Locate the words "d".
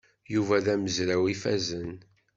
0.65-0.67